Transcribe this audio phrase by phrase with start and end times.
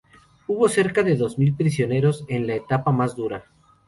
[0.47, 3.45] Hubo cerca de dos mil prisioneros en la etapa más dura.